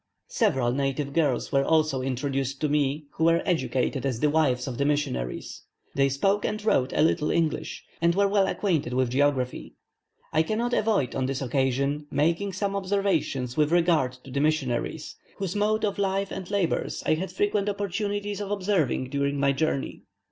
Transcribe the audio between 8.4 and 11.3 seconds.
acquainted with geography. I cannot avoid, on